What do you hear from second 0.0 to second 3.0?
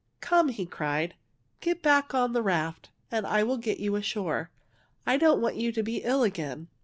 *^ Come/' he cried," get back on the raft,